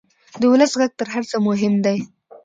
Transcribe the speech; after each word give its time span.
د 0.39 0.43
ولس 0.51 0.71
غږ 0.79 0.91
تر 0.99 1.07
هر 1.13 1.23
څه 1.29 1.37
مهم 1.47 1.73
دی. 1.85 1.97